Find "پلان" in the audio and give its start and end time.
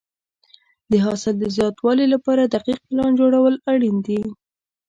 2.87-3.11